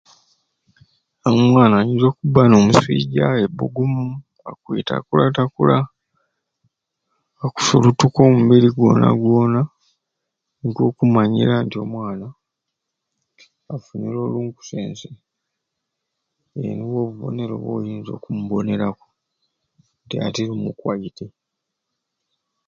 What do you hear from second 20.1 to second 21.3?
ati bumukweite